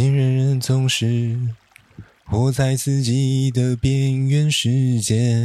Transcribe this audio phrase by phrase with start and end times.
[0.00, 1.36] 边缘人总是
[2.24, 5.36] 活在自己的边缘世界，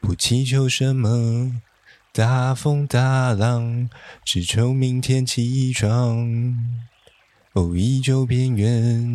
[0.00, 1.60] 不祈求什么
[2.10, 3.90] 大风大浪，
[4.24, 6.56] 只求明天起床。
[7.52, 9.06] 哦，依旧边缘。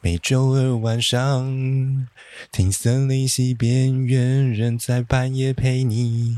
[0.00, 2.08] 每周二晚上，
[2.50, 6.36] 听森林系边缘人在半夜陪你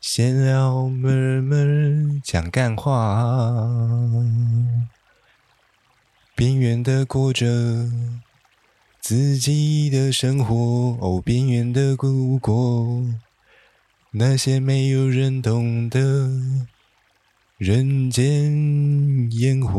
[0.00, 3.68] 闲聊闷闷讲干话，
[6.34, 7.46] 边缘的过着
[8.98, 10.54] 自己的生活，
[11.02, 13.04] 哦，边缘的度过
[14.12, 16.30] 那些没有人懂的
[17.58, 19.76] 人间烟火。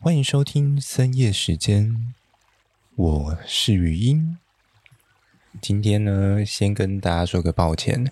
[0.00, 2.12] 欢迎收听三夜时间，
[2.96, 4.36] 我是语音。
[5.60, 8.10] 今天呢，先跟大家说个抱歉，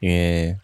[0.00, 0.56] 因为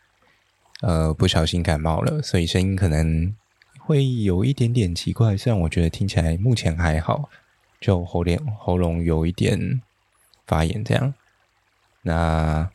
[0.81, 3.35] 呃不小心感冒了，所以声音可能
[3.79, 5.37] 会有一点点奇怪。
[5.37, 7.29] 虽然我觉得听起来目前还好，
[7.81, 9.81] 就喉咙喉咙有一点
[10.47, 11.15] 发炎这样。
[12.03, 12.71] 那。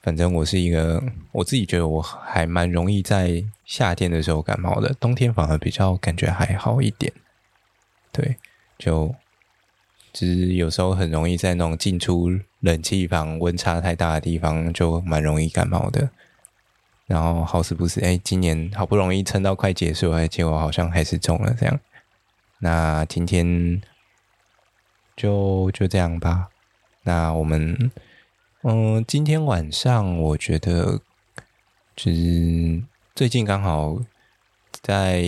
[0.00, 1.02] 反正我是一个，
[1.32, 7.12] 我自己觉得我还蛮容易在夏天的时候感冒的，冬天反而比较感觉还好一点。
[8.10, 8.36] 对，
[8.78, 9.14] 就
[10.12, 12.28] 其实有时候很容易在那种进出
[12.60, 16.10] 冷气房温差太大的地方，就蛮容易感冒的。
[17.06, 21.80] 然后好死不死，哎，今年好不容易撑到快结束了，结果好像还是中了这样。
[22.58, 23.80] 那今天
[25.16, 26.48] 就就这样吧。
[27.02, 27.90] 那我们。
[28.64, 31.00] 嗯，今天晚上我觉得，
[31.94, 32.82] 就是
[33.14, 33.96] 最近刚好
[34.82, 35.24] 在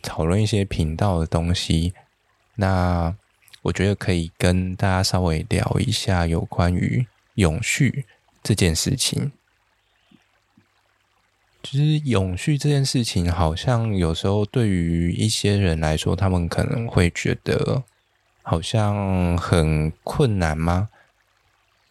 [0.00, 1.92] 讨论一些频道的东西，
[2.54, 3.12] 那
[3.62, 8.06] 我觉得可以跟大家稍微聊一下有关于永续
[8.42, 9.32] 这件事情。
[11.62, 17.82] 其实永续这件事情，好像有时候对于一些人来说，他们可能会觉得
[18.42, 20.88] 好像很困难吗？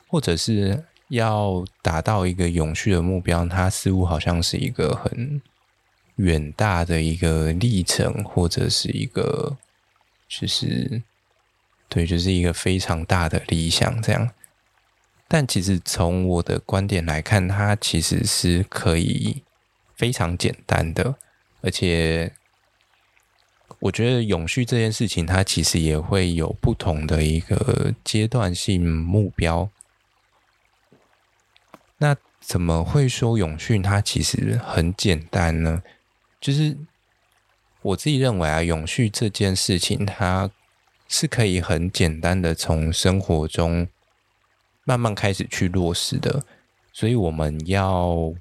[0.08, 5.42] 或者是要达到一个永续的目标，它似乎好像是一个很
[6.16, 9.58] 远大的一个历程，或者是一个
[10.30, 11.04] 就是
[11.90, 14.30] 对，就是一个非常大的理想这样。
[15.28, 19.44] 但其实从我的观点来看，它其实是可以
[19.96, 21.16] 非常简单的，
[21.62, 22.32] 而且
[23.80, 29.70] 我觉得永续这件事情，它其实也会有不同的一个阶段性目标。
[31.98, 35.84] 那怎么会说永续它其实很简单呢？
[36.40, 36.78] 就是
[37.82, 40.50] 我自己认为啊，永续这件事情它
[41.08, 43.88] 是可以很简单的从生活中
[44.84, 46.44] 慢慢开始去落实的。
[46.94, 48.34] 所以我们要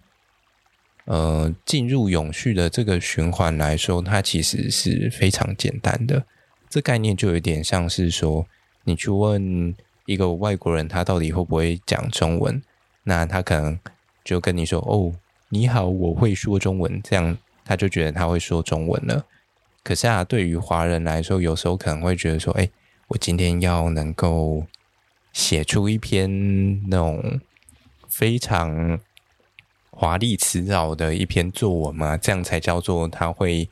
[1.05, 6.25] 呃进入永续的这个循环来说，它其实是非常简单的。
[6.69, 8.47] 这概念就有点像是说，
[8.85, 9.75] 你去问
[10.05, 12.61] 一个外国人，他到底会不会讲中文？
[13.05, 13.79] 那他可能
[14.25, 15.15] 就跟你说：“哦，
[15.49, 19.25] 你好，我会说中文。”这样他就觉得他会说中文了。
[19.87, 22.69] 可是啊，对于华人来说，有时候可能会觉得说：“哎，
[23.07, 24.67] 我今天要能够
[25.33, 26.29] 写出一篇
[26.89, 27.41] 那种
[28.09, 28.99] 非常
[29.91, 33.69] 华丽辞藻的一篇作文嘛，这样才叫做他会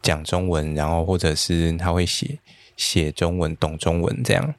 [0.00, 2.38] 讲中文，然后或者是他会写
[2.76, 4.54] 写中文、懂中文这样。”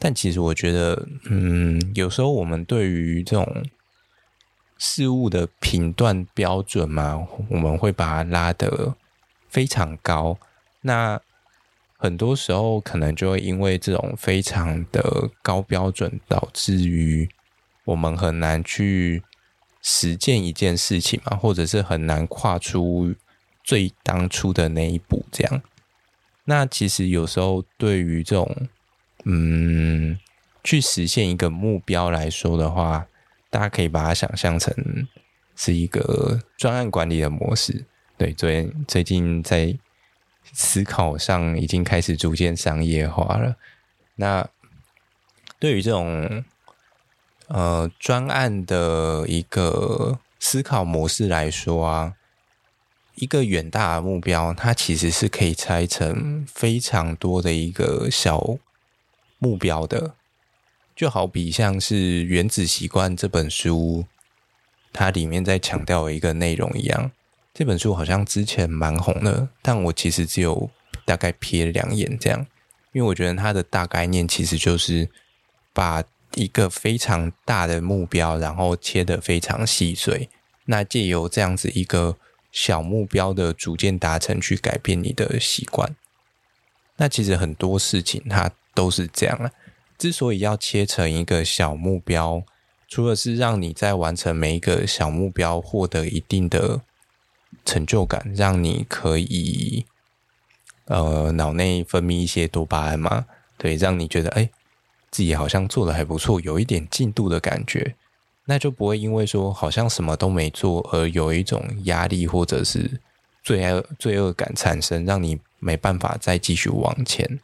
[0.00, 3.62] 但其实我觉得，嗯，有时候我们对于这种
[4.78, 8.96] 事物的评断标准嘛，我们会把它拉得
[9.52, 10.38] 非常高。
[10.80, 11.20] 那
[11.98, 17.28] 很多时候可能就会因为这种非常的高标准，导致于
[17.84, 19.22] 我们很难去
[19.82, 23.14] 实践一件事情嘛，或者是很难跨出
[23.62, 25.24] 最当初的那一步。
[25.30, 25.62] 这样，
[26.46, 28.68] 那其实有时候对于这种
[29.24, 30.18] 嗯，
[30.64, 33.06] 去实现一个目标来说的话，
[33.50, 34.74] 大家可以把它想象成
[35.54, 37.84] 是一个专案管理的模式。
[38.22, 39.76] 对，最最近在
[40.52, 43.56] 思考上已经开始逐渐商业化了。
[44.14, 44.48] 那
[45.58, 46.44] 对于这种
[47.48, 52.14] 呃专案的一个思考模式来说啊，
[53.16, 58.58] 一个远大的目标，它其实是可以拆成非常多的一个小。
[59.38, 60.14] 目标的，
[60.94, 64.04] 就好比像是《原子习惯》这本书，
[64.92, 67.10] 它里面在强调一个内容一样。
[67.54, 70.70] 这本书好像之前蛮红的，但我其实只有
[71.04, 72.46] 大概瞥两眼这样，
[72.92, 75.08] 因为我觉得它的大概念其实就是
[75.74, 76.02] 把
[76.34, 80.30] 一个非常大的目标，然后切得非常细碎。
[80.64, 82.16] 那借由这样子一个
[82.50, 85.94] 小目标的逐渐达成，去改变你的习惯。
[86.96, 89.50] 那其实很多事情它都是这样啊。
[89.98, 92.42] 之所以要切成一个小目标，
[92.88, 96.80] 除了是让你在完成每一个小目标获得一定的
[97.64, 99.84] 成就感，让你可以
[100.86, 103.26] 呃脑内分泌一些多巴胺嘛，
[103.56, 104.50] 对，让你觉得哎。
[105.10, 107.94] 自己好像做的还不错，有一点进度的感觉，
[108.46, 112.98] 那就不会因为说好像什么都没做而有一种压力或者是
[113.44, 117.38] 罪恶罪恶感产生，让你没办法再继续往前。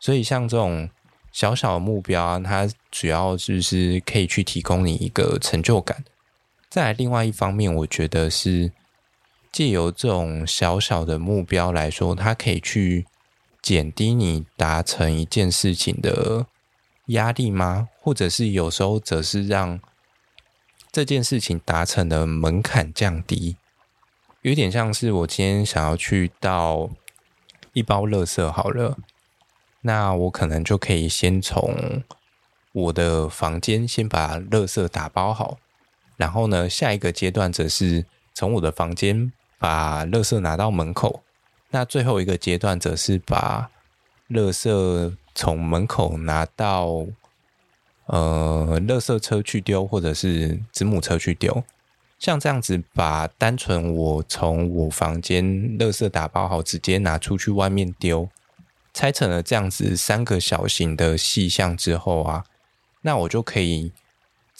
[0.00, 0.90] 所以像这种
[1.30, 6.04] 小小的目标啊，它主要就是可以去提供你一个成就感。
[6.68, 8.72] 再来另外一方面，我觉得是
[9.52, 13.06] 借由这种小小的目标来说，它可以去
[13.60, 16.46] 减低你达成一件事情的。
[17.06, 17.88] 压力吗？
[18.00, 19.80] 或者是有时候则是让
[20.92, 23.56] 这件事情达成的门槛降低，
[24.42, 26.88] 有点像是我今天想要去到
[27.72, 28.96] 一包垃圾好了，
[29.80, 32.04] 那我可能就可以先从
[32.70, 35.58] 我的房间先把垃圾打包好，
[36.16, 41.22] 然后呢，下一个阶段则是从我的房间把垃圾拿到门口，
[41.70, 43.70] 那最后一个阶段则是把
[44.28, 45.14] 垃圾。
[45.32, 47.06] 从门口拿到，
[48.06, 51.62] 呃，垃圾车去丢，或者是子母车去丢，
[52.18, 55.44] 像这样子，把单纯我从我房间
[55.78, 58.28] 垃圾打包好，直接拿出去外面丢，
[58.92, 62.44] 拆成了这样子三个小型的细项之后啊，
[63.02, 63.92] 那我就可以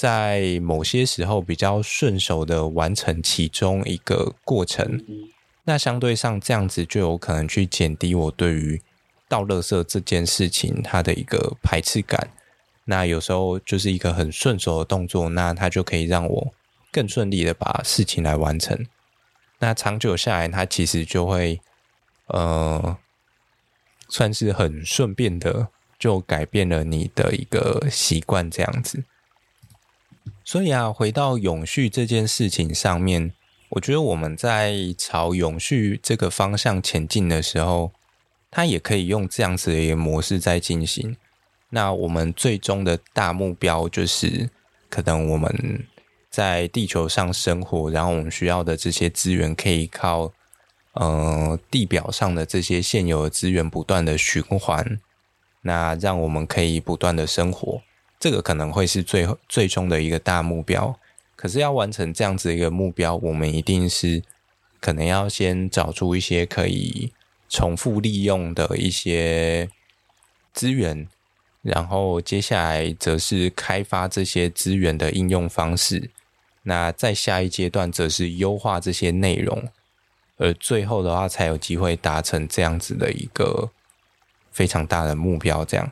[0.00, 5.05] 在某些时候比较顺手的完成其中一个过程，
[5.64, 8.81] 那相对上这样子就有可能去减低我对于。
[9.29, 12.31] 倒垃圾这件事情，它的一个排斥感，
[12.87, 16.53] 那有时候就是一个很顺手的动作，那它就可以让我
[16.91, 18.87] 更顺利的把事情来完成。
[19.58, 21.61] 那长久下来，它其实就会，
[22.26, 22.96] 呃，
[24.08, 29.05] 算是很顺便的，就改变了你的一个习惯这样子。
[30.50, 33.32] 所以啊，回到永续这件事情上面，
[33.69, 37.93] 我觉得我们在朝永续这个方向前进的时候。
[38.50, 41.17] 它也可以用这样子的一个模式在进行。
[41.69, 44.50] 那我们最终的大目标就是，
[44.88, 45.87] 可能我们
[46.29, 50.32] 在地球上生活，然后我们需要的这些资源可以靠
[50.94, 54.99] 呃地表上的这些现有的资源不断的循环，
[55.62, 57.81] 那让我们可以不断的生活。
[58.20, 60.96] 这个可能会是最最终的一个大目标。
[61.34, 64.22] 可是要完成这样子一个目标，我们一定是
[64.78, 67.12] 可能要先找出一些可以。
[67.52, 69.69] 重复利用的一些
[70.52, 71.08] 资源，
[71.62, 76.12] 然后接下来则是开发这些资源的应用方式。
[76.62, 79.69] 那在下一阶段，则是优化这些内容，
[80.37, 83.72] 而最后的话，才有机会达成这样子的一个
[84.52, 85.64] 非常大的目标。
[85.64, 85.90] 这样，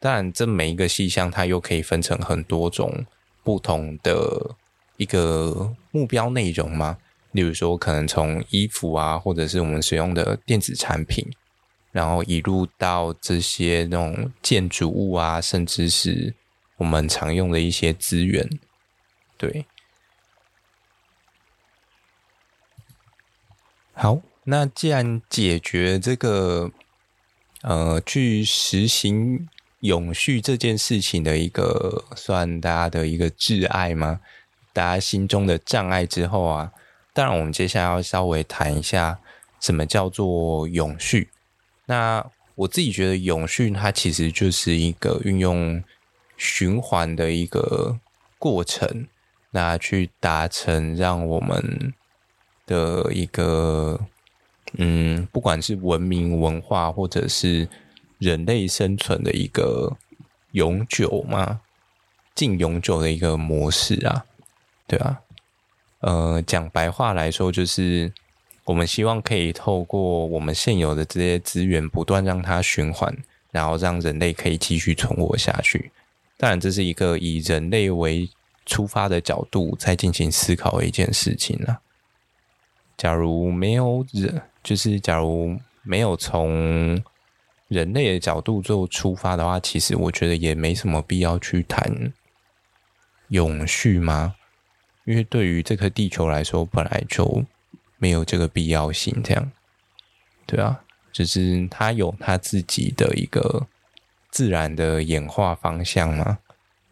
[0.00, 3.04] 当然，这每一个细项，它又可以分成很多种
[3.44, 4.56] 不同的
[4.96, 6.96] 一个目标内容吗？
[7.32, 11.30] 例如说，可能从衣服啊，或者是我们使用的电子产品，
[11.92, 16.34] 然后一路到这些那种建筑物啊，甚至是
[16.78, 18.48] 我们常用的一些资源，
[19.36, 19.66] 对。
[23.92, 26.72] 好，那既然解决这个
[27.60, 29.46] 呃，去实行
[29.80, 34.20] 永续这件事情的一个算大家的一个挚爱吗？
[34.72, 36.72] 大家心中的障碍之后啊。
[37.12, 39.18] 当然，我们接下来要稍微谈一下
[39.60, 41.28] 什么叫做永续。
[41.86, 45.82] 那我自己觉得，永续它其实就是一个运用
[46.36, 47.98] 循环的一个
[48.38, 49.08] 过程，
[49.50, 51.92] 那去达成让我们
[52.64, 53.98] 的一个
[54.74, 57.68] 嗯，不管是文明文化或者是
[58.20, 59.96] 人类生存的一个
[60.52, 61.62] 永久嘛，
[62.34, 64.24] 近永久的一个模式啊，
[64.86, 65.20] 对啊。
[66.00, 68.12] 呃，讲白话来说，就是
[68.64, 73.14] 我们希望可以透过我们现有的这些资源，不断让它循环，
[73.50, 75.90] 然后让人类可以继续存活下去。
[76.36, 78.30] 当然，这是一个以人类为
[78.66, 81.80] 出发的角度在进行思考的一件事情了。
[82.96, 87.02] 假如没有人，就是假如没有从
[87.70, 92.12] 人类的角度做出发的话，其实我觉得也没什么必要去谈
[93.28, 94.34] 永续吗？
[95.04, 97.44] 因为对于这颗地球来说，本来就
[97.96, 99.52] 没有这个必要性，这样，
[100.46, 103.68] 对啊，就是它有它自己的一个
[104.32, 106.38] 自然的演化方向嘛，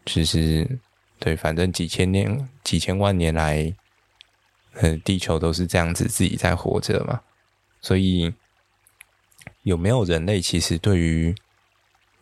[0.05, 0.79] 就是
[1.19, 3.75] 对，反正几千年、几千万年来，
[4.75, 7.19] 呃，地球都是这样子自己在活着嘛，
[7.81, 8.33] 所以
[9.63, 11.35] 有没有人类，其实对于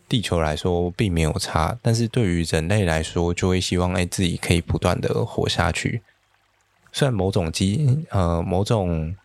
[0.09, 6.01] 地球来说并没有差，但是对于人类来说，就会希望哎自己可以不断的活下去。
[6.91, 9.15] 虽然某种基因，呃，某种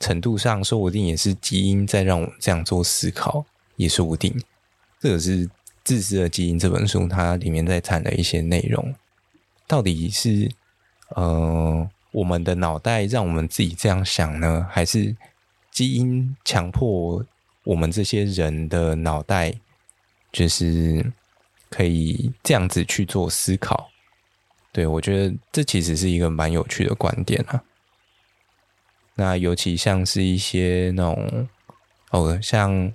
[0.00, 3.44] 程度上说不定也是基因在让我这样做思考，
[3.76, 4.34] 也说不定。
[4.98, 5.46] 这个是
[5.84, 8.94] 《自私的基因》这本书，它里面在谈的一些内容，
[9.68, 10.50] 到底是
[11.10, 15.14] 呃我们的脑袋让我们自己这样想呢，还是
[15.70, 17.24] 基因强迫
[17.70, 19.54] 我们这些人的脑袋？
[20.32, 21.04] 就是
[21.68, 23.90] 可以这样子去做思考，
[24.70, 27.60] 对，我觉得这其实是一个蛮有趣的观点啊。
[29.16, 31.48] 那尤其像是一些那种
[32.10, 32.92] 哦，像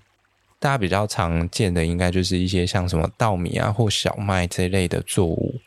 [0.59, 5.59] 大家比较常见的，应该就是一些像什么稻米啊或小麦这类的作物。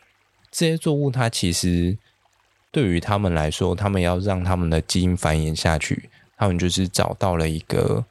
[0.49, 1.95] 这些作物它其实
[2.71, 8.03] 对于他们来说，他们要让他们的基因繁衍下去，他们就是找到了一个。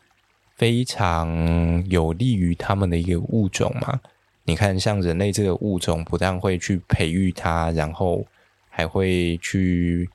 [0.58, 4.00] 非常有利于他们的一个物种嘛？
[4.42, 8.26] 你看，像人类这个物种，不但会去培育它，然后
[8.68, 10.10] 还会去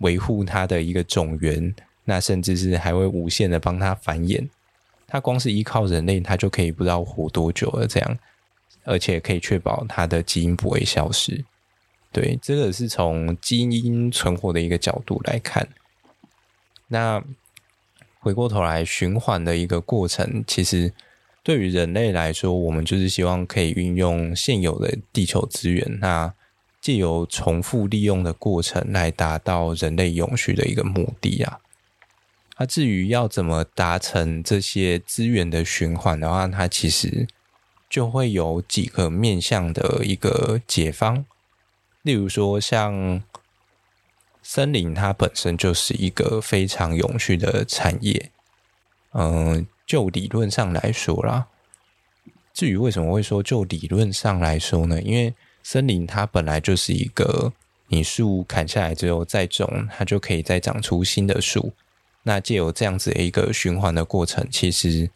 [0.00, 1.74] 维护它的一个种源，
[2.04, 4.46] 那甚至是还会无限的帮它繁衍。
[5.06, 8.18] 它光是依靠人类，它就可以不知道活多久了，这样，
[8.84, 11.42] 而且可以确保它的基因不会消失。
[12.12, 15.66] 对，这个是从基因存活的一个角度来看，
[16.88, 17.24] 那。
[18.26, 20.92] 回过头来，循环的一个过程，其实
[21.44, 26.34] 对于人类来说，我们就是希望可以运用现有的地球资源，那
[26.80, 31.60] 借由重复利用的过程来达到人类永续的一个目的啊。
[32.58, 37.28] 那、至于要怎么达成这些资源的循环的话，它其实
[37.88, 41.24] 就会有几个面向的一个解方，
[42.02, 43.22] 例如说像。
[44.48, 48.30] 森林它本身就是一个非常永续的产业，
[49.12, 51.48] 嗯，就理论上来说啦。
[52.54, 55.02] 至于为什么会说就理论上来说呢？
[55.02, 55.34] 因为
[55.64, 57.52] 森林它本来就是一个
[57.88, 61.72] 你树砍下来之后再种，它就可以再长出新的树。
[62.22, 65.10] 那借由这样子的一个循环的过程，其实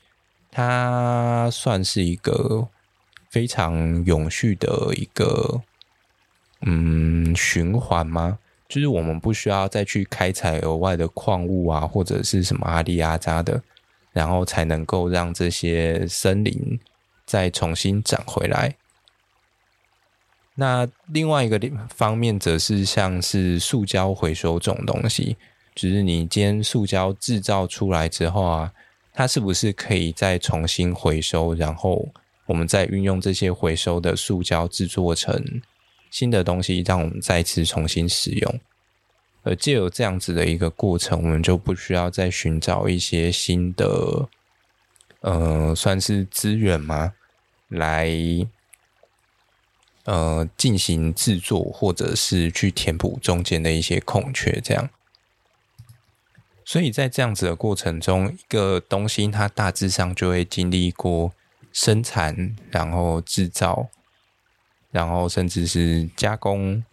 [0.50, 2.68] 它算是一个
[3.30, 5.62] 非常永续的一个
[6.62, 8.40] 嗯循环吗？
[8.70, 13.60] 就是我们不需要再去开采额外的矿物啊，或者是什么阿里阿扎的，
[14.12, 16.78] 然后才能够让这些森林
[17.26, 18.76] 再重新长回来。
[20.54, 25.36] 那另外一个方面，则是像是塑胶回收这种东西，
[25.74, 28.72] 就是你今天塑胶制造出来之后啊，
[29.12, 32.08] 它是不是可以再重新回收，然后
[32.46, 35.60] 我们再运用这些回收的塑胶制作成
[36.10, 38.60] 新的东西，让我们再次重新使用。
[39.42, 44.28] 而借由这样子的一个过程，我们就不需要再寻找一些新的，
[45.20, 47.14] 呃，算是资源吗？
[47.68, 48.10] 来，
[50.04, 54.90] 呃，进行制作，或者是去填补中间的一些空缺，这样。
[56.64, 61.32] 所以在这样子的过程中，一个东西它大致上就会经历过
[61.72, 63.88] 生产，然后制造，
[64.90, 66.84] 然后甚至是加工。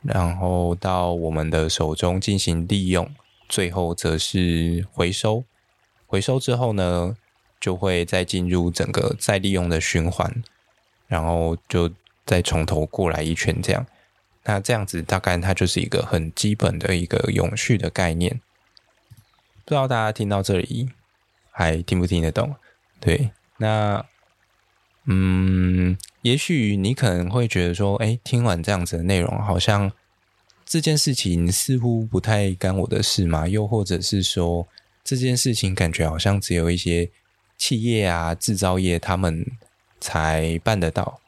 [0.00, 3.10] 然后到我们的手中进行利用，
[3.48, 5.44] 最后则是回收。
[6.06, 7.16] 回收之后呢，
[7.60, 10.32] 就会再进入整个再利用的循环，
[11.08, 11.90] 然后就
[12.24, 13.84] 再从头过来一圈这样。
[14.44, 18.40] 那这样子大概它就是一个很基本的一个永续的概念。
[19.64, 20.90] 不知道大家听到这里
[21.50, 22.54] 还听不听得懂？
[23.00, 24.06] 对，那
[25.06, 25.98] 嗯。
[26.22, 29.90] 也许你可能会觉得说，哎，听完这样子的内容，好像
[30.64, 33.46] 这件事情似乎不太干我的事嘛。
[33.46, 34.66] 又或者是说，
[35.04, 37.08] 这件事情感觉好像只有一些
[37.56, 39.46] 企业啊、制造业他们
[40.00, 41.20] 才办得到，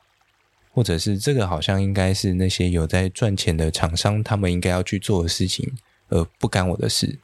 [0.73, 5.73] 或者是这个好像应该是那些有在赚钱的厂商他们应该要去做的事情，
[6.09, 7.21] 而不干我的事。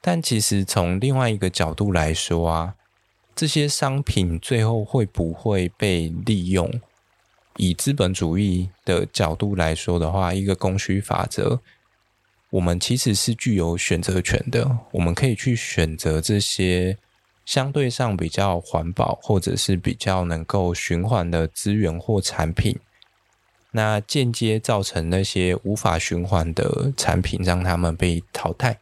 [0.00, 2.74] 但其实从另外一个角度来说啊。
[3.34, 6.70] 这些商品最后会不会被利用？
[7.56, 11.60] 以资本主义的角度来说的话，一个供需法则，
[12.50, 14.78] 我们其实是具有选择权的。
[14.92, 16.96] 我们可以去选择这些
[17.44, 22.78] 相对上比较环保，或者是比较能够循环的资源或产品，
[23.72, 28.78] 那间接造成那些无法循环的产品，让他们被淘汰。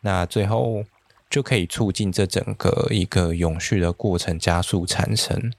[0.00, 0.84] 那最后。
[1.32, 5.50] 就可以促进这整个一个永续的过程加速产生。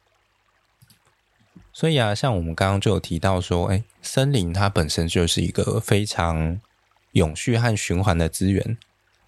[1.74, 6.62] 所以啊，像我们刚刚就有提到说，哎，森林它本身就是一个非常
[7.14, 8.78] 永续和循环的资源。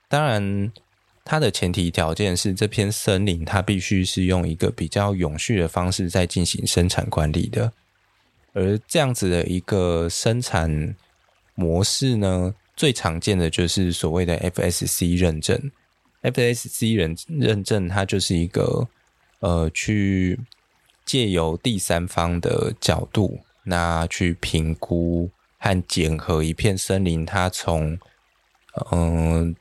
[0.07, 0.71] 当然，
[1.23, 7.73] 它的前提条件是这片森林它必须是用一个比较永续的方式在进行生产管理的。
[8.53, 10.95] 而这样子的一个生产
[11.55, 15.71] 模式呢，最常见的就是所谓的 FSC 认证。
[16.31, 18.87] FSC 认认证它就是一个
[19.39, 20.39] 呃去。
[21.05, 25.29] 借由第三方的角度，那去评估
[25.59, 27.95] 和检核一片森林，它从
[28.91, 29.55] 嗯、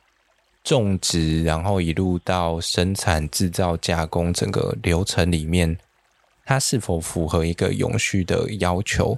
[0.63, 5.77] 种植，然后一路到生产、制造、加工整个流程里面，
[6.43, 9.15] 它是否符合一个永续的要求？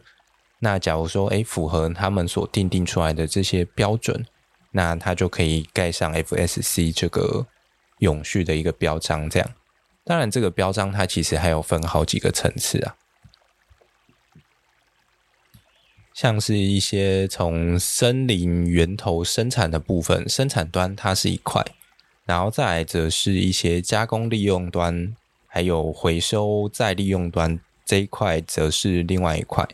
[0.60, 4.26] 那假如说，诶符合他们所定定出来的这些标准，
[4.78, 7.48] 那它就可以盖上 FSC 这个
[7.98, 9.50] 永续的一个标章，这样。
[10.04, 12.96] 当然，这个标章它其实还有分好几个层次啊，
[16.14, 21.66] 像是一些从森林源头生产的部分，生产端它是一块，
[22.26, 25.16] 然后再来则是一些加工利用端，
[25.48, 29.68] 还有回收再利用端这一块则是另外一块。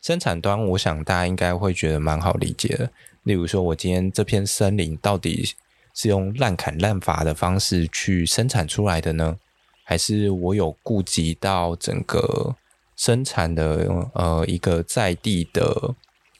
[0.00, 2.92] 生产端，我想大家应该会觉得蛮好理解的，
[3.28, 5.54] 例如说，我今天这片森林到底
[5.94, 9.36] 是用滥砍滥伐的方式去生产出来的呢？
[9.84, 12.56] 还是我有顾及到整个
[12.96, 15.94] 生产的呃一个在地的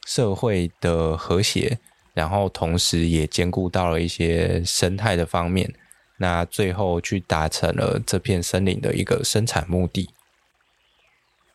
[0.07, 1.79] 社会的和谐，
[2.15, 5.71] 然后同时也兼顾到了一些生态的方面，
[6.17, 10.09] 那最后去达成了这片森林的一个生产目的。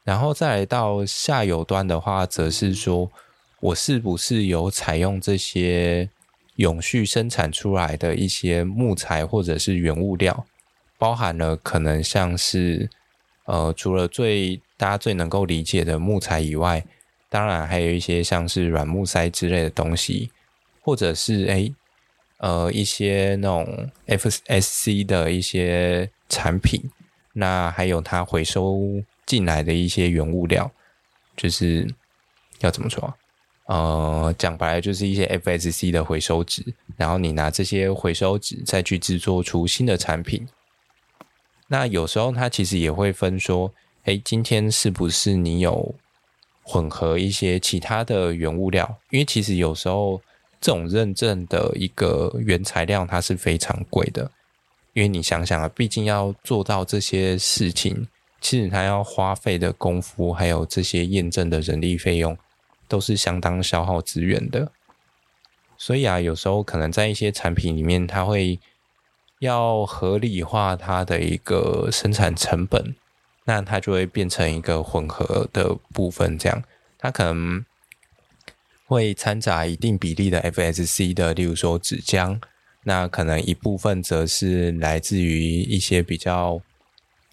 [0.03, 3.11] 然后再来到下游端的话，则是说
[3.63, 6.09] 我是不是有采用这些
[6.57, 10.45] 永续生产出来的一些木材或者是原物料。
[10.97, 12.89] 包含了可能像是，
[13.45, 16.83] 呃，除了最大家最能够理解的木材以外，
[17.29, 20.29] 当然还有一些像是软木塞之类的东西，
[20.81, 21.73] 或者是诶，
[22.39, 26.81] 呃，一些那种 FSC 的一些产品，
[27.31, 30.69] 那还有它回收进来的一些原物料，
[31.37, 31.89] 就是
[32.59, 33.13] 要怎么说？
[33.65, 36.61] 呃，讲白了就是一些 FSC 的回收纸，
[36.97, 40.45] 然后你拿这些回收纸再去制作出新的产品。
[41.67, 43.73] 那有时候它其实也会分说，
[44.03, 45.95] 诶，今天是不是你有
[46.61, 48.97] 混合一些其他的原物料？
[49.11, 50.21] 因为其实有时候
[50.59, 54.29] 这种认证的一个原材料它是非常贵的，
[54.91, 58.07] 因为你想想啊，毕竟要做到这些事情，
[58.41, 62.37] 其实它要花费的功夫，还有这些验证的人力费用，
[62.87, 64.71] 都是相当消耗资源的。
[65.77, 68.59] 所以啊，有时候可能在一些产品里面，它会。
[69.39, 72.95] 要合理化它的一个生产成本，
[73.43, 76.37] 那它就会变成一个混合的部分。
[76.37, 76.63] 这样，
[76.97, 77.65] 它可能
[78.85, 82.39] 会掺杂一定比例的 FSC 的，例如说纸浆，
[82.83, 86.61] 那可能一部分则是来自于一些比较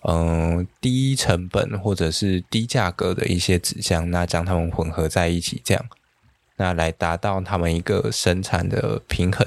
[0.03, 5.85] 嗯低成本或者是低价格的一些纸箱，那将它们混合在一起，这样，
[6.57, 9.47] 那来达到它们一个生产的平衡。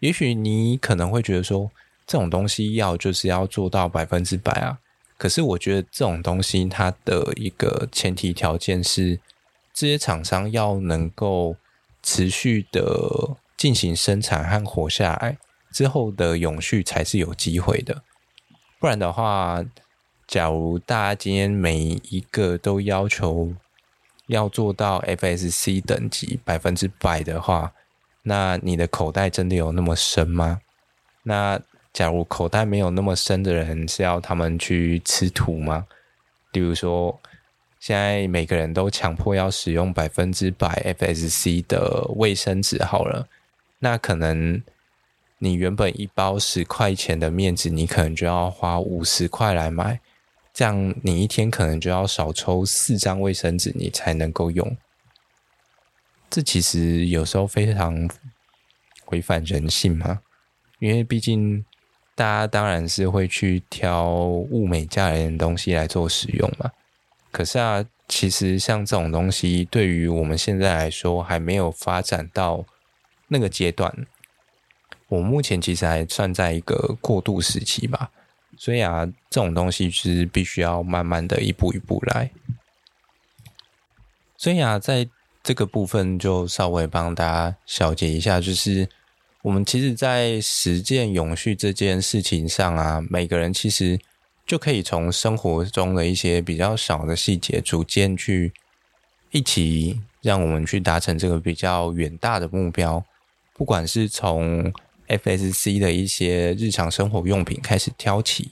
[0.00, 1.70] 也许你可能会觉得说，
[2.06, 4.78] 这种东西要就是要做到百分之百啊。
[5.18, 9.18] 可是我觉得这种东西它的一个前提条件是，
[9.74, 11.56] 这些厂商要能够
[12.02, 15.36] 持续的进行生产和活下来
[15.72, 18.04] 之后的永续才是有机会的。
[18.78, 19.64] 不然的话，
[20.26, 21.76] 假如大家今天每
[22.10, 23.52] 一个都要求
[24.28, 27.72] 要做到 FSC 等级百分之百的话，
[28.22, 30.60] 那你的口袋真的有那么深吗？
[31.24, 31.60] 那
[31.92, 35.86] 假如口袋没有那么深的人，是要他们去吃土吗？
[36.52, 37.18] 例如说，
[37.80, 43.26] 现在每个人都强迫要使用百分之百 FSC 的卫生纸，好了，
[43.80, 44.62] 那可能
[45.40, 50.00] 你原本一包十块钱的面纸，你可能就要花五十块来买，
[50.52, 54.76] 这样你一天可能就要少抽四张卫生纸，你才能够用。
[56.28, 58.10] 这其实有时候非常
[59.06, 60.20] 违反人性嘛，
[60.80, 61.64] 因为毕竟
[62.16, 66.72] 大家当然是会去挑物美价廉的东西来做使用嘛。
[67.30, 72.64] 可是啊，其实像这种东西，对于我们现在来说还没有发展到
[73.28, 74.06] 那个阶段。
[75.08, 78.10] 我目前其实还算在一个过渡时期吧，
[78.56, 82.30] 所以啊，这种东西是必须要慢慢的一步一步来。
[84.36, 85.08] 所以啊，在
[85.42, 88.88] 这个部分就稍微帮大家小结一下，就是
[89.42, 93.98] 我们其实，在实践永续这件事情上啊，每个人其实
[94.46, 98.52] 就可以从生活中的一些比较小的细节，逐渐去
[99.30, 103.02] 一起让我们去达成这个比较远大的目标。
[103.54, 104.72] 不管是从
[105.08, 108.50] FSC 的一些日常生活用品开始挑起，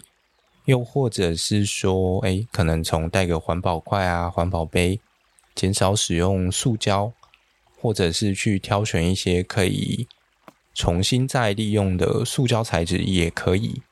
[0.64, 4.99] 又或者是说，哎，可能从带个环保筷啊、环保杯，
[5.55, 7.12] 减少使用塑胶，
[7.79, 10.07] 或者是去挑选一些可以
[10.75, 13.83] 重新再利用的塑胶材质也可以。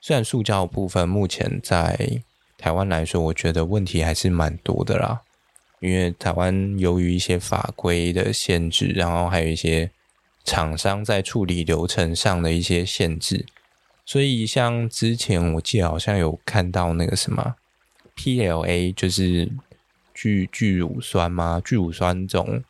[0.00, 2.22] 虽然塑胶部分目前在
[2.56, 5.20] 台湾来说，我觉得问题还是蛮多的啦，
[5.80, 9.90] 因为台湾由于一些法规的限制，然后还有一些
[10.48, 13.44] 厂商在处理流程上的一些限制。
[14.06, 17.56] 所以，像之前我记得好像有看到那个什么
[18.16, 19.52] PLA，就是
[20.14, 21.60] 聚聚乳酸吗？
[21.62, 22.64] 聚乳酸这种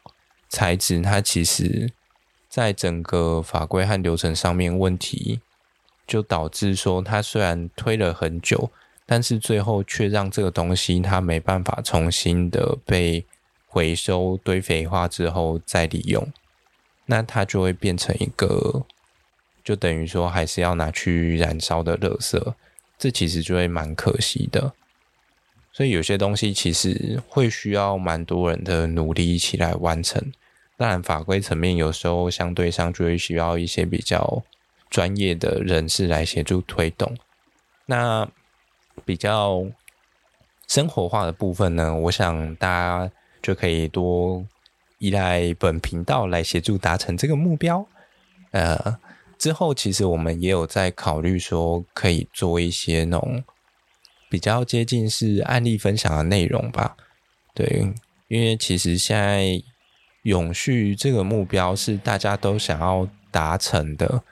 [0.49, 1.93] 材质，它其实
[2.49, 5.41] 在整个法规和流程上面问题，
[6.09, 8.71] 就导致说它虽然推了很久，
[9.07, 13.25] 但是最后却让这个东西它没办法重新的被
[13.69, 16.27] 回收堆肥化之后再利用，
[17.09, 18.87] 那它就会变成一个。
[19.65, 22.55] 就等于说，还是要拿去燃烧的垃圾，
[22.99, 24.73] 这其实就会蛮可惜的。
[25.75, 30.33] 所以有些东西其实会需要蛮多人的努力一起来完成。
[30.79, 34.43] 当然，法规层面有时候相对上就会需要一些比较
[34.89, 37.15] 专业的人士来协助推动。
[37.85, 38.27] 那
[39.05, 39.67] 比较
[40.67, 44.43] 生活化的部分呢，我想大家就可以多
[44.99, 47.87] 依赖本频道来协助达成这个目标。
[48.53, 48.99] 呃。
[49.39, 53.45] 之后，其实我们也有在考虑说，可以做一些那种
[54.29, 56.97] 比较接近是案例分享的内容吧。
[57.55, 57.89] 对，
[58.27, 59.63] 因为其实现在
[60.23, 64.25] 永续这个目标是大家都想要达成的，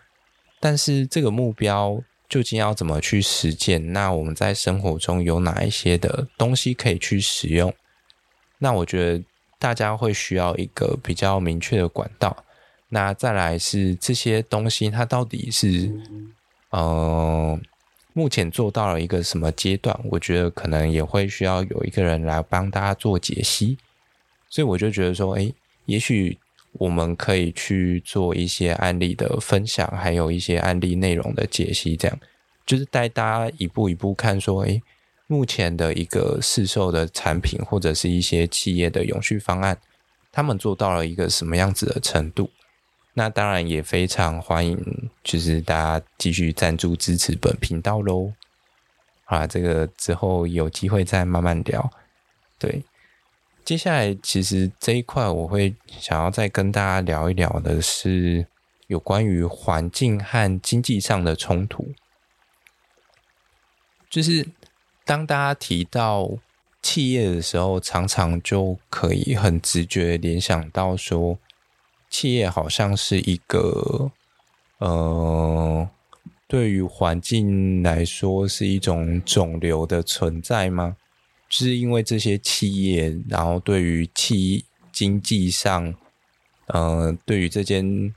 [0.58, 3.92] 但是这个目标究竟要怎么去实践？
[3.92, 7.72] 那我们在生活中有哪一些的东西可以去使用？
[8.58, 9.24] 那我觉得
[9.58, 12.44] 大家会需要一个比较明确的管道。
[12.88, 15.90] 那再来是这些东西，它到底是
[16.70, 17.58] 呃，
[18.12, 19.98] 目前做到了一个什么阶段？
[20.10, 23.76] 我觉得可能也会需要有一个人来帮大家做解析。
[24.48, 25.52] 所以我就觉得说，诶，
[25.86, 26.38] 也许
[26.72, 32.18] 我们可以去做一些案例的分享，还有一些案例内容的解析，这样
[32.64, 34.80] 就是带大家一步一步看，说，诶，
[35.26, 39.78] 目前的一个市售的产品或者是一些企业的永续方案，
[40.30, 42.50] 他们做到了一个什么样子的程度？
[43.14, 48.32] 那当然也非常欢迎，就是大家继续赞助支持本频道喽。
[49.24, 51.90] 啊，这个之后有机会再慢慢聊。
[52.58, 52.84] 对，
[53.64, 58.46] 接下来其实这一块我会想要再跟大家聊一聊的是
[58.86, 61.92] 有关于环境和经济上的冲突。
[64.08, 64.46] 就是
[65.06, 66.28] 当大家提到
[66.82, 71.38] 企业的时候，常常就可以很直觉联想到说。
[72.08, 74.12] 企业好像是一个，
[74.78, 75.88] 呃，
[76.46, 80.96] 对于环境来说是一种肿瘤的存在吗？
[81.48, 85.94] 就是因为这些企业，然后对于企经济上，
[86.66, 88.14] 呃，对于这间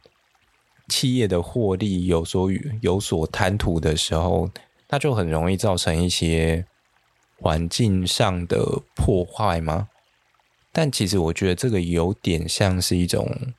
[0.88, 2.50] 企业的获利有所
[2.82, 4.50] 有所贪图的时候，
[4.90, 6.64] 那就很容易造成一些
[7.40, 9.88] 环境上的破坏吗？
[10.72, 13.54] 但其实我觉得这个有点像是一种。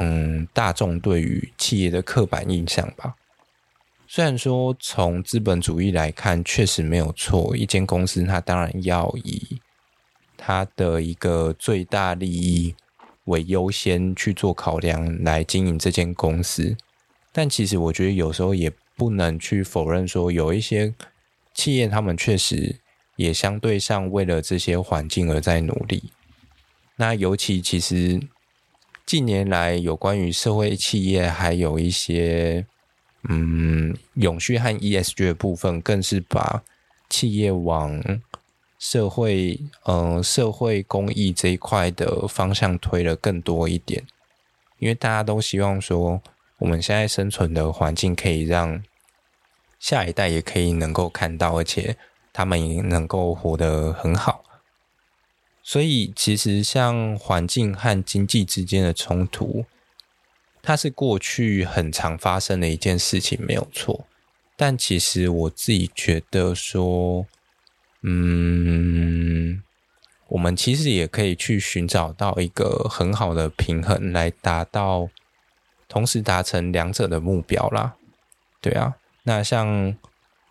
[0.00, 3.14] 嗯，大众对于企业的刻板印象吧。
[4.08, 7.54] 虽然说从资本主义来看，确实没有错。
[7.54, 9.60] 一间公司它当然要以
[10.36, 12.74] 它的一个最大利益
[13.26, 16.76] 为优先去做考量来经营这间公司。
[17.30, 20.94] 但其实我觉得有时候也不能去否认说，有一些
[21.52, 22.80] 企业他们确实
[23.16, 26.10] 也相对上为了这些环境而在努力。
[26.96, 28.20] 那尤其其实。
[29.06, 32.64] 近年来，有关于社会企业，还有一些
[33.28, 36.62] 嗯永续和 ESG 的部分，更是把
[37.10, 38.02] 企业往
[38.78, 44.02] 社会嗯、社会公益这一块的方向推了更多一点。
[44.78, 46.22] 因为大家都希望说，
[46.56, 48.82] 我们现在生存的环境可以让
[49.78, 51.94] 下一代也可以能够看到，而且
[52.34, 54.44] 他们也能够活得很好。
[55.62, 59.64] 所以，其实像环境和经济之间的冲突，
[60.60, 64.06] 它是过去很常发生的一件事情，没有错。
[64.56, 67.26] 但其实我自己觉得说，
[68.02, 69.62] 嗯，
[70.28, 75.08] 我们其实也可以去寻找到一个很好的平衡，来达到
[75.88, 77.96] 同时达成两者的目标啦。
[78.60, 79.96] 对啊，那像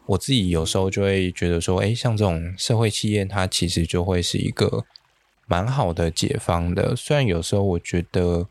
[0.05, 4.85] 我自己有时候就会觉得说，哎，像这种社会企业，它其实就会是一个
[5.47, 6.95] 蛮好的解方的。
[6.95, 8.47] 虽然有时候我觉得，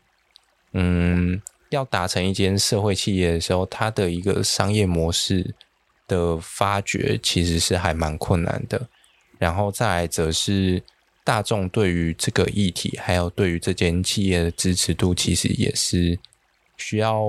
[0.71, 5.53] 嗯，要达成一间社会企业的时候，它的一个商业模式
[6.07, 8.89] 的发掘其实是还蛮困难的。
[9.37, 10.81] 然后再来则是
[11.23, 16.17] 大众对于这个议题，还有对于这间企业的支持度，其实也是
[16.77, 17.23] 需要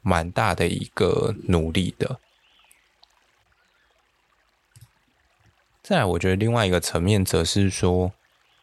[0.00, 2.18] 蛮大的一个努力的。
[5.90, 8.12] 再，我觉得另外一个层面则是说，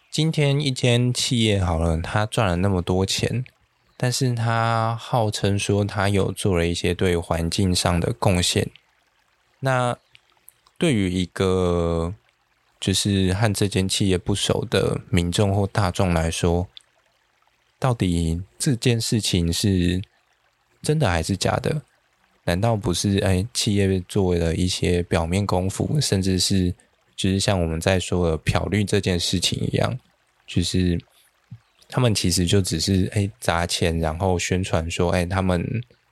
[0.09, 3.43] 今天一间企业好了，他赚了那么多钱，
[3.97, 8.69] 但是他号称说他有做了一些对环境上的贡献。
[9.59, 9.97] 那
[10.77, 12.15] 对于一个
[12.79, 16.65] 就是和这间企业不熟的民众或大众来说，
[17.77, 20.01] 到底这件事情是
[20.81, 21.81] 真的还是假的？
[22.45, 23.17] 难道不是？
[23.17, 26.73] 哎，企业做了一些表面功夫，甚至是。
[27.17, 29.99] 就是像我们在说的漂绿这件事情一样，
[30.45, 30.97] 就是
[31.89, 35.65] 他们其实就只是哎砸钱，然后宣传说哎他们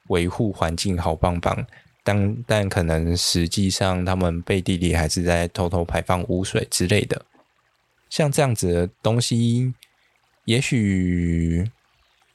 [0.07, 1.63] 维护环境好棒棒，
[2.03, 7.23] 但但可能实际上他们背地里还是在偷偷排放污水之类的。
[8.09, 9.73] 像这样子的东西，
[10.45, 11.69] 也许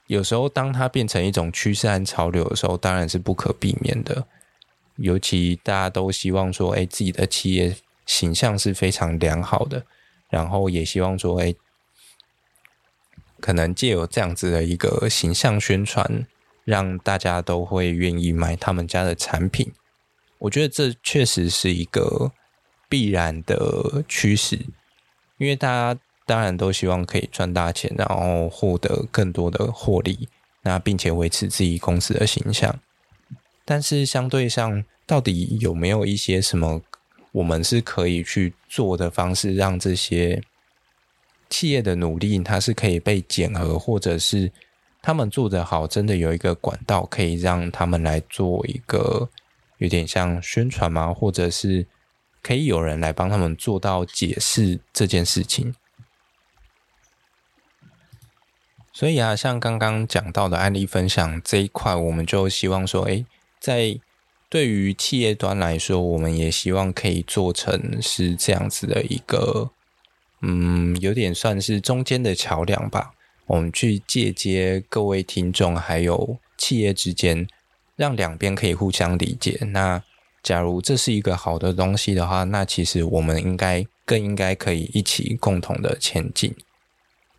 [0.06, 4.24] 有时候当它变成一种趋势和潮流的时候，当然是不可避免的。
[4.96, 7.74] 尤其大家都希望说，哎自己的企业。
[8.10, 9.86] 形象是非常良好的，
[10.28, 11.54] 然后也希望说，哎，
[13.38, 16.26] 可能借由这样子的一个形象宣传，
[16.64, 19.72] 让大家都会愿意买他们家的产品。
[20.38, 22.32] 我觉得这确实是一个
[22.88, 24.58] 必然的趋势，
[25.38, 30.28] 因为大家当然都希望可以赚大钱，然后获得更多的获利，
[30.62, 32.80] 那并且维持自己公司的形象。
[33.64, 36.82] 但是相对上，到底有没有一些什么？
[37.32, 40.42] 我们是可以去做的方式，让这些
[41.48, 44.50] 企业的努力，它是可以被检核，或者是
[45.02, 49.28] 他们做得好，真的有一个管道可以让他们来做一个
[49.78, 51.12] 有点像宣传吗？
[51.12, 51.86] 或者是
[52.42, 55.74] 可以有人来帮他们做到解释这件事情。
[58.92, 63.24] 所以啊，像刚刚讲到的案例分享这一块，我们就希望说，诶，
[63.58, 63.98] 在
[64.50, 69.70] 对于企业端来说，我们也希望可以做成是这样子的一个，
[70.42, 73.12] 嗯，有点算是中间的桥梁吧。
[73.46, 77.46] 我们去借接各位听众还有企业之间，
[77.94, 79.58] 让两边可以互相理解。
[79.68, 80.02] 那
[80.42, 86.52] 假如这是一个好的东西的话，那其实我们应该更应该可以一起共同的前进。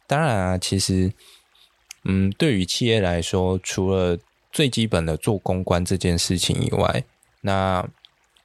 [0.08, 1.12] 当然啊，其实，
[2.06, 4.18] 嗯，对于企业来说，除了
[4.52, 7.04] 最基本的做公关这件事情以外，
[7.42, 7.88] 那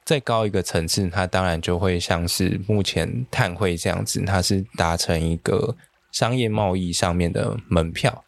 [0.05, 5.75] 再高一个层次，它当然就会像是目前碳汇这样子，它是达成一个
[6.11, 8.23] 商业贸易上面的门票。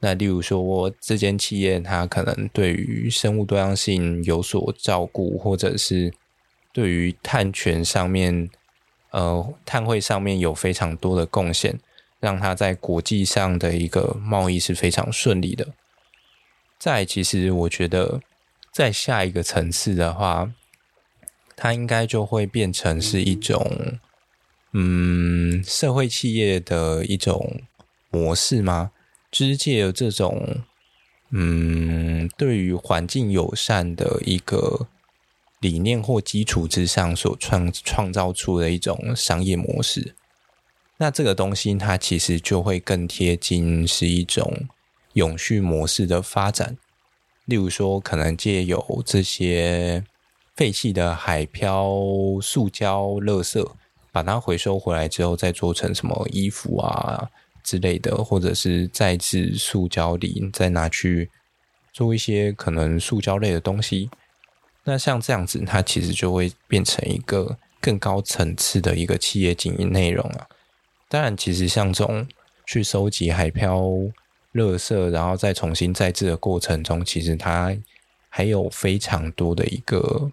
[0.00, 6.14] 那例如说，我这间企业它可能对于生物多样性有所照顾，或者是
[6.72, 8.48] 对于碳权上面，
[9.10, 11.78] 呃，碳汇上面有非常多的贡献，
[12.20, 15.66] 让它在国际上的一个贸易是非常顺利的。
[16.78, 18.20] 再，其实我觉得，
[18.72, 20.52] 在下一个层次的话，
[21.56, 23.98] 它应该就会变成是一种，
[24.72, 27.62] 嗯，社会企业的一种
[28.10, 28.92] 模式吗？
[29.32, 30.62] 就是借由这种，
[31.30, 34.86] 嗯，对于环境友善的一个
[35.58, 40.14] 理念或基础之上所创创造出的一种商业模式。
[40.98, 44.68] 那这个东西，它其实就会更贴近是一种。
[45.18, 46.78] 永续模式的发展，
[47.46, 50.04] 例如说，可能借由这些
[50.54, 51.90] 废弃的海漂
[52.40, 53.68] 塑胶垃圾，
[54.12, 57.28] 把它回收回来之后，再做成什么衣服啊
[57.64, 61.28] 之类的，或者是再制塑胶林，再拿去
[61.92, 64.08] 做一些可能塑胶类的东西。
[64.84, 70.46] 那像这样子，它其实就会变成一个更高层次的一个企业经营内容啊。
[71.08, 72.24] 当然，其实像这种
[72.68, 73.82] 去收集海漂。
[74.54, 77.76] 垃圾，然后再重新再制的过程中，其实它
[78.28, 80.30] 还有非常多的一个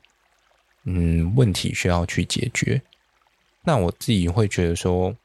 [0.84, 2.82] 嗯问题需要去解决。
[3.63, 5.15] 那我自己会觉得说，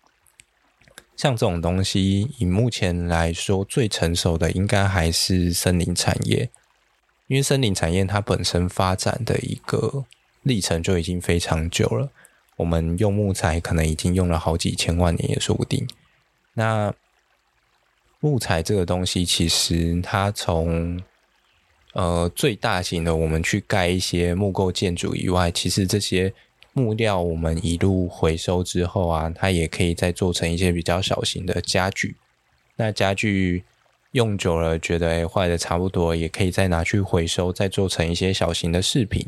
[1.17, 6.49] 像这种东西，以目前来说最成熟的，应该还是森林产业，
[7.27, 10.07] 因为森林产业它本身发展的一个
[10.43, 12.11] 历程就已经非常久了。
[12.57, 15.87] 我们用木材可能已经用了好几千万年也说不定。
[16.55, 16.93] 那
[18.21, 21.01] 木材这个东西，其实它从
[21.95, 26.33] 呃最大型的，我们去盖一些木构建筑以外，其实这些
[26.73, 32.17] 木料我们一路回收之后啊，它也可以再做成一些比较小型的家具。
[32.77, 33.65] 那家具
[34.13, 39.27] 用久了，觉得诶坏的差不多，也可以再拿去回收，再做成一些小型的饰品。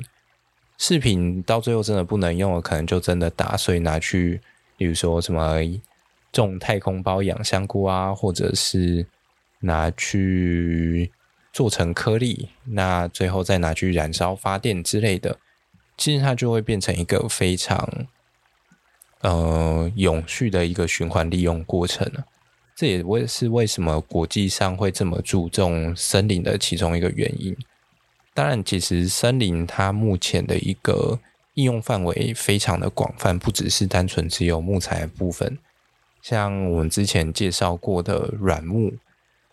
[0.79, 4.41] 饰品到最后真的不能用了，可能就真的打碎拿去，
[4.77, 5.61] 比如说什么
[6.33, 9.07] 种太空包养香菇啊，或者是
[9.61, 11.13] 拿去
[11.53, 15.39] 做成颗粒，那最后再拿去燃烧发电之类的，
[15.97, 18.07] 其实它就会变成一个非常
[19.21, 22.25] 呃永续的一个循环利用过程了。
[22.75, 27.55] 这也为是为什么国际上会这么注重森林的其中一个原因。
[28.35, 31.21] 当然，其实森林它目前的一个
[31.55, 35.59] 应用范围非常的广泛，不只是单纯只有木材部分。
[36.23, 38.95] 像我们之前介绍过的软木，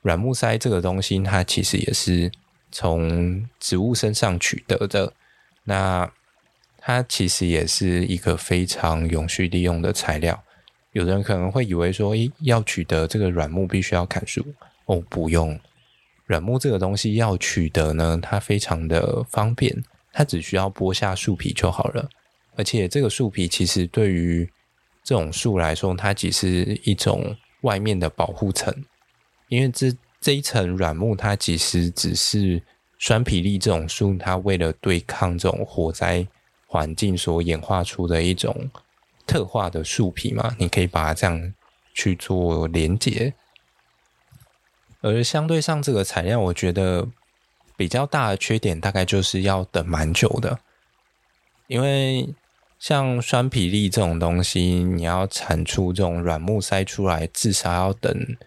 [0.03, 2.31] 软木塞这个东西，它其实也是
[2.71, 5.11] 从植物身上取得的。
[5.63, 6.09] 那
[6.77, 10.43] 它其实也是一个非常永续利用的材料。
[10.91, 14.45] 有人可能会以为说，诶，要取得这个软木必须要砍树
[14.85, 15.59] 哦，不用。
[16.25, 22.07] 软木这个东西要取得呢，它非常的方便，它只需要剥下树皮就好了。
[22.55, 24.49] 而且这个树皮其实对于
[25.09, 28.71] 这种树来说，它只是一种外面的保护层，
[29.47, 29.91] 因为这
[30.21, 32.61] 这一层软木它其实只是
[32.99, 36.27] 栓皮櫟这种树，它为了对抗这种火灾
[36.67, 38.69] 环境所演化出的一种
[39.25, 41.53] 特化的树皮嘛，你可以把它这样
[41.95, 43.33] 去做连接。
[45.01, 47.07] 而相对上，这个材料我觉得
[47.75, 50.59] 比较大的缺点，大概就是要等蛮久的。
[51.65, 52.31] 因为
[52.79, 58.37] 像栓皮粒这种东西，你要产出这种软木塞出来，至少要等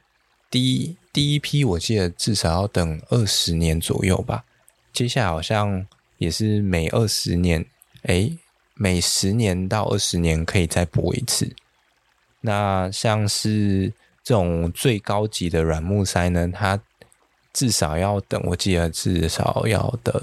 [0.51, 4.45] 第一第一批，我记得至少要等二十年左右吧。
[4.93, 5.87] 接下来好像
[6.19, 7.65] 也是每二十年，
[8.03, 8.37] 诶，
[8.75, 11.55] 每十年到二十年可以再剥一次。
[12.41, 13.93] 那像是。
[14.25, 16.81] 这种最高级的软木塞呢，它
[17.53, 20.15] 至少要等，我记得至少要等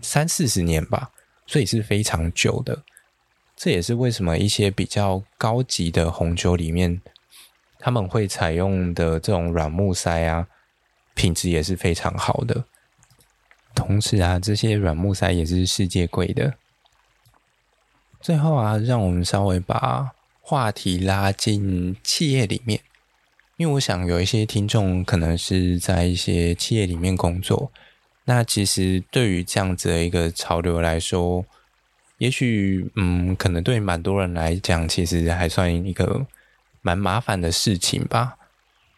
[0.00, 1.10] 三四十年吧，
[1.46, 2.82] 所以是非常久的。
[3.56, 7.00] 这也是为什么一些比较高级的红酒里面，
[7.78, 10.46] 他们会采用的这种软木塞啊，
[11.14, 12.64] 品质也是非常好的。
[13.74, 16.54] 同时啊，这些软木塞也是世界贵的。
[18.20, 22.80] 最后啊，让我们稍微把话题拉进企业里面。
[23.56, 27.72] 因为我想有一些听众可能是在一些企业里面工作，
[28.24, 31.42] 那其实对于这样子的一个潮流来说，
[32.18, 36.26] 也许嗯，可能对蛮多人来讲，其实还算一个
[36.82, 38.36] 蛮麻烦的事情吧。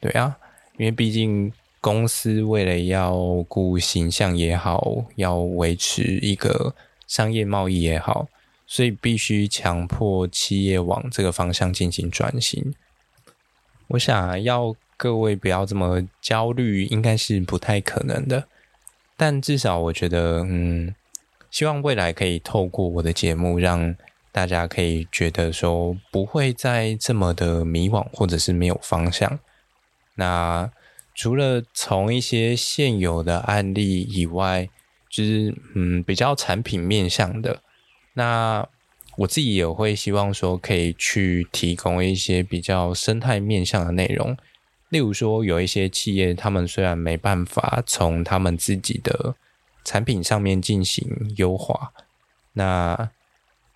[0.01, 0.37] 对啊，
[0.77, 3.17] 因为毕竟公司为了要
[3.49, 6.75] 顾形象也好，要维持一个
[7.07, 8.29] 商业贸易也好，
[8.67, 12.73] 所以必须强迫企业往这个方向进行转型。
[13.89, 18.47] 我想要各位不要这么焦虑，应该是不太可能的。
[19.17, 20.95] 但至少我觉得，嗯，
[21.51, 23.95] 希望未来可以透过我的节目，让
[24.33, 29.39] 大家可以觉得说，不会再这么的迷惘，或者是没有方向。
[30.15, 30.71] 那
[31.15, 34.69] 除了从一些现有的案例以外，
[35.11, 37.61] 就是嗯，比较产品面向的
[38.15, 38.69] 那。
[39.19, 44.37] 我自己也会希望说，可以去提供一些比较生态面向的内容。
[44.91, 49.35] 例如说，有一些企业，他们虽然没办法从他们自己的
[49.89, 51.91] 产品上面进行优化，
[52.53, 53.11] 那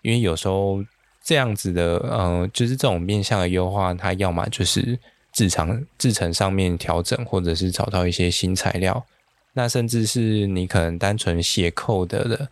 [0.03, 0.85] 因为有时候
[1.25, 4.98] 这样子的，嗯、呃，就是这种面向的优化，它要么就是
[5.33, 9.03] 制程制程上面调整，或者是找到一些新材料，
[9.55, 12.46] 那甚至是你可能单纯写 code 的。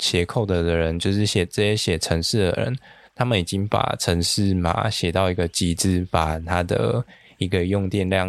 [0.00, 2.76] 写 code 的人，就是写这些写程式的人，
[3.14, 7.02] 他们已经把程式码写到一个极致，把它的
[7.38, 8.28] 一个用电量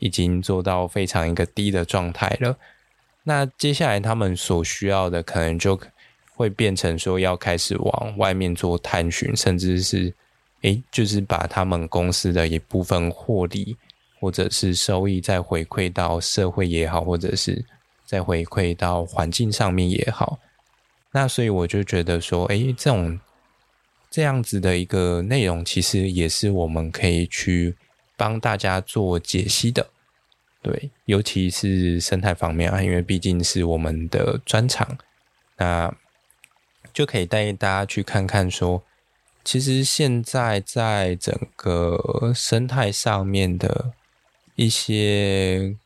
[0.00, 2.54] 已经做到非常一个低的状态了。
[3.24, 5.78] 那接下来他们所需要的，可能就
[6.34, 10.14] 会变成说要开始往外面做探寻，甚至是
[10.62, 13.76] 诶，就是把他们公司的一部分获利
[14.20, 17.64] 或者是收益再回馈到社会也好，或者是
[18.06, 20.38] 再回馈到环境上面也好。
[21.12, 23.18] 那所以我就觉得说，哎，这种
[24.10, 27.76] 这样子的一个内容，其实也是我们可以去
[28.16, 29.88] 帮大家做解析的，
[30.60, 34.98] 对，尤其是生态方面啊，因为毕竟是我们的专长，
[35.56, 35.94] 那
[36.92, 38.82] 就可以带大家去看看说，
[39.44, 43.92] 其实现在在整个生态上面的
[44.56, 45.76] 一些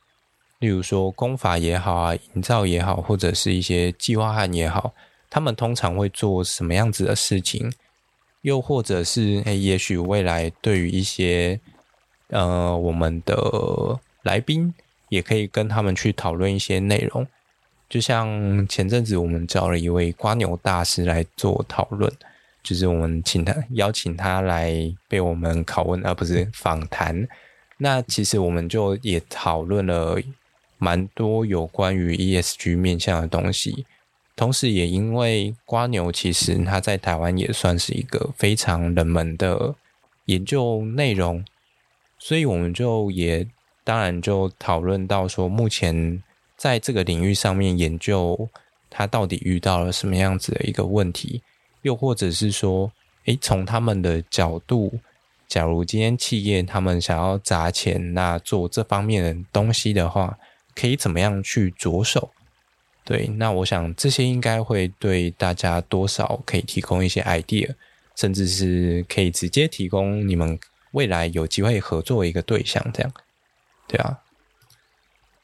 [0.58, 4.94] 例如说工法也好啊，营造也好，或者是一些计划案也好，
[5.28, 7.70] 他们通常会做什么样子的事情？
[8.40, 11.60] 又或者是，诶，也许未来对于一些
[12.28, 14.74] 呃我们的来宾，
[15.08, 17.26] 也可以跟他们去讨论一些内容。
[17.88, 22.10] 就像前阵子我们找了一位瓜牛大师来做讨论，
[22.62, 24.72] 就是我们请他邀请他来
[25.08, 27.28] 被我们拷问，而不是访谈。
[27.76, 30.18] 那其实我们就也讨论了
[30.78, 33.84] 蛮多有关于 ESG 面向的东西，
[34.34, 39.74] 同时也因为瓜牛其实它在台湾也算是一个非常冷门的
[40.24, 41.44] 研究内容，
[42.18, 43.46] 所以我们就也
[43.84, 46.22] 当然就讨论到说目前。
[46.54, 48.48] 在这个领域上面研究，
[48.88, 51.42] 他到底遇到了什么样子的一个问题，
[51.80, 52.92] 又或者是说，
[53.24, 55.00] 诶，从他们的角度，
[55.48, 60.38] 假如今天企业他们想要砸钱，那做这方面的东西的话，
[60.72, 62.30] 可以怎么样去着手？
[63.02, 67.74] 对，那我想这些应该会对大家多少可以提供一些 idea，
[68.14, 70.56] 甚至是可以直接提供你们
[70.92, 73.12] 未来有机会合作一个对象，这样，
[73.92, 74.18] 对啊。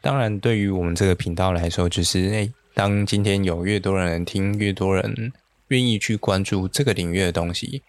[0.00, 5.32] 当然，对于我们这个频道来说，就是诶，当今天有越多人听，越多人
[5.68, 7.82] 愿意去关注这个领域的东西，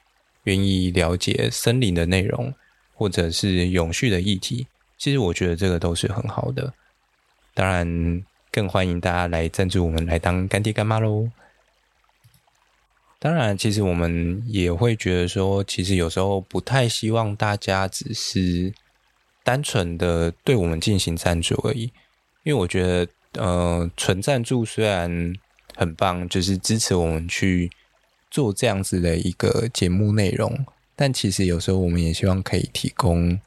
[0.44, 2.54] 愿意了解森林的内容，
[2.94, 6.74] 或者是永续的议题，其实我觉得这个都是很好的。
[7.54, 11.30] 当然，更欢迎大家来赞助我们，来当干爹干妈喽。
[13.20, 18.74] 当然，其实我们也会觉得说，其实有时候不太希望大家只是。
[19.50, 21.86] 单纯的对我们进行赞助而已，
[22.44, 23.08] 因为我觉得，
[23.44, 25.34] 呃，纯赞助虽然
[25.76, 27.72] 很棒，就是支持我们去
[28.30, 30.64] 做这样子的一个节目内容，
[30.96, 33.40] 但其实有时候我们也希望可以提供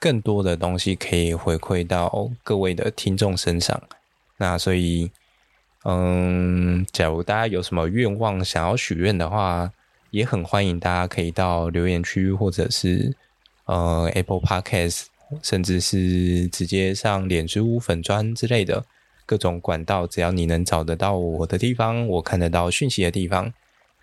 [0.00, 3.80] 更多的东西，可以回馈到各位的听众身上。
[4.38, 5.12] 那所以，
[5.84, 9.70] 嗯，假如大家有什么愿望想要许愿的话，
[10.10, 13.14] 也很欢迎大家可以到留言区或者是
[13.66, 15.04] 呃 Apple Podcast。
[15.42, 18.84] 甚至是直接上脸书粉砖之类的
[19.24, 23.52] 各种管道，只要你能找得到我的地方，我看得到讯息的地方，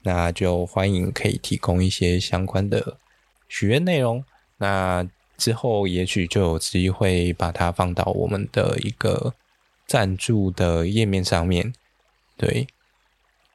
[0.03, 2.97] 那就欢迎可以提供一些相关的
[3.47, 4.23] 许愿内容。
[4.57, 5.07] 那
[5.37, 9.33] 之后也许就有机会把它放到我们的一个
[9.87, 11.73] 赞助的页面上面。
[12.35, 12.67] 对，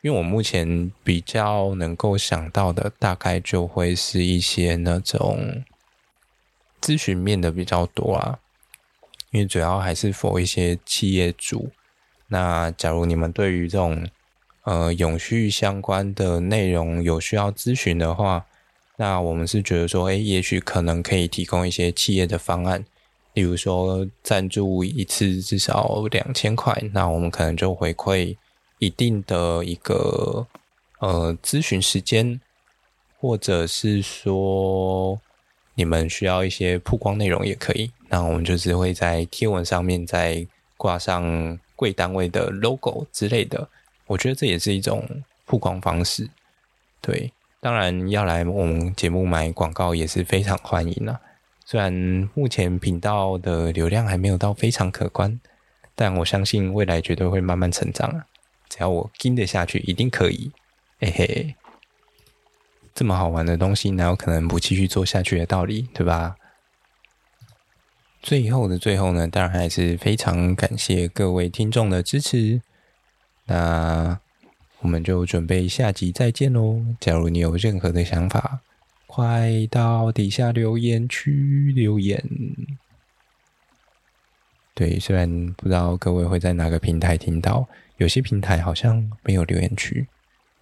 [0.00, 5.62] 因为我目前比较能够想到的，大概就会是一些那种。
[6.80, 8.38] 咨询面的比较多啊，
[9.30, 11.70] 因为主要还是 for 一些企业主。
[12.28, 14.06] 那假如你们对于这种
[14.64, 18.46] 呃永续相关的内容有需要咨询的话，
[18.96, 22.84] 那我们是觉得说，哎，也许可能可以提供一些企业的方案，
[23.34, 28.36] 例如说赞助一次至少两千块，那我们可能就回馈
[28.78, 30.46] 一定的一个
[31.00, 32.40] 呃咨询时间，
[33.18, 35.20] 或者是说。
[35.78, 40.44] 你们需要一些曝光内容也可以，那我们就是会在贴文上面再
[40.76, 43.68] 挂上贵单位的 logo 之类的，
[44.08, 45.08] 我觉得这也是一种
[45.46, 46.28] 曝光方式。
[47.00, 51.20] 对，当然要来我们节目买广告也是非常欢迎啦。
[51.64, 51.92] 虽然
[52.34, 55.38] 目前频道的流量还没有到非常可观，
[55.94, 58.26] 但我相信未来绝对会慢慢成长啊！
[58.68, 60.50] 只要我跟得下去，一定可以。
[60.98, 61.54] 嘿嘿。
[62.98, 66.34] 这么好玩的东西，哪有可能不继续做下去的道理，对吧？
[68.20, 72.60] 最后的最后呢，当然还是非常感谢各位听众的支持。
[73.44, 74.18] 那
[74.80, 76.84] 我们就准备下集再见喽！
[76.98, 78.62] 假如你有任何的想法，
[79.06, 82.20] 快到底下留言区留言。
[84.74, 87.68] 对，虽然不知道各位会在哪个平台听到，
[87.98, 90.08] 有些平台好像没有留言区，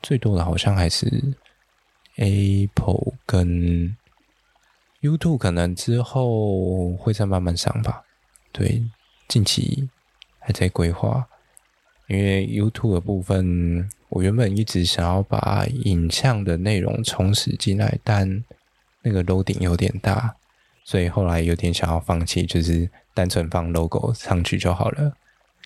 [0.03, 1.35] 最多的好像还是。
[2.17, 3.97] Apple 跟
[5.03, 8.05] YouTube 可能之后会再慢慢上吧，
[8.53, 8.83] 对，
[9.29, 9.89] 近期
[10.39, 11.27] 还在规划。
[12.09, 18.45] 因为 YouTube 的部分，我原本一直想要把影像的内容充实进来，但
[19.03, 20.37] 那个 loading 有点大，
[20.85, 25.17] 所以后来有点想要放弃，就是单纯放 logo 上去就好了。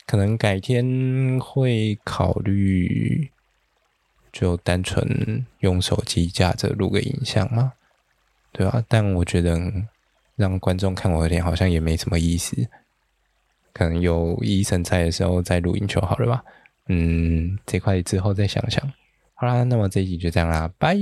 [0.07, 3.31] 可能改天会考虑。
[4.33, 7.73] 就单纯用手机架着录个影像嘛，
[8.53, 8.85] 对吧？
[8.89, 9.61] 但我觉得
[10.37, 12.69] 让观众看我的脸好像也没什么意思，
[13.73, 16.45] 可能有医生在的时候再录音就好了吧。
[16.87, 18.93] 嗯，这块之后再想想。
[19.35, 20.97] 好啦，那么这一集就这样啦，拜。